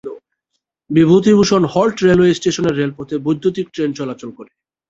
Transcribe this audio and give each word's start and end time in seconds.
Bibhutibhushan 0.89 1.61
halt 1.73 1.97
railway 1.99 2.31
স্টেশনের 2.33 2.77
রেলপথে 2.77 3.15
বৈদ্যুতীক 3.17 3.67
ট্রেন 3.69 3.89
চলাচল 3.93 4.29
করে। 4.37 4.51